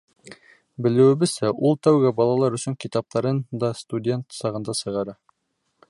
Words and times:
Белеүебеҙсә, 0.85 1.51
ул 1.69 1.77
тәүге 1.87 2.13
балалар 2.21 2.57
өсөн 2.59 2.77
китаптарын 2.85 3.43
да 3.65 3.71
студент 3.83 4.41
сағында 4.41 4.81
сығара. 4.83 5.17